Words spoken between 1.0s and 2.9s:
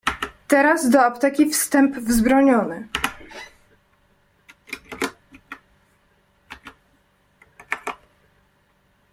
apteki wstęp wzbroniony."